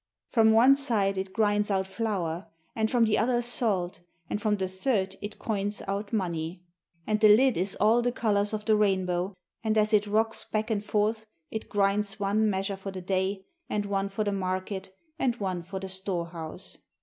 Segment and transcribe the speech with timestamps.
[0.29, 3.99] From one side it grinds out flour, and from the other salt,
[4.31, 6.63] and from the third it coins out money.
[7.05, 10.71] And the lid is all the colours of the rainbow, and as it rocks back
[10.71, 15.35] and forth it grinds one measure for the day, and one for the market and
[15.35, 16.79] one for the storehouse.